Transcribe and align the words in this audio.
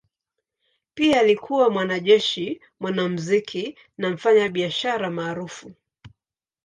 Pia 0.93 1.19
alikuwa 1.19 1.69
mwanajeshi, 1.69 2.61
mwanamuziki 2.79 3.77
na 3.97 4.09
mfanyabiashara 4.09 5.09
maarufu. 5.11 5.71